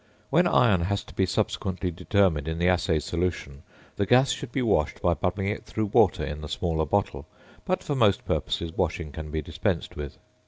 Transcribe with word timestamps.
When 0.31 0.47
iron 0.47 0.81
has 0.85 1.03
to 1.03 1.13
be 1.13 1.27
subsequently 1.27 1.91
determined 1.91 2.47
in 2.47 2.57
the 2.57 2.67
assay 2.67 2.97
solution, 2.97 3.61
the 3.97 4.07
gas 4.07 4.31
should 4.31 4.51
be 4.51 4.63
washed 4.63 4.99
by 4.99 5.13
bubbling 5.13 5.47
it 5.49 5.63
through 5.65 5.91
water 5.93 6.23
in 6.25 6.41
the 6.41 6.49
smaller 6.49 6.87
bottle; 6.87 7.27
but 7.65 7.83
for 7.83 7.93
most 7.93 8.25
purposes 8.25 8.71
washing 8.75 9.11
can 9.11 9.29
be 9.29 9.43
dispensed 9.43 9.95
with. 9.95 10.17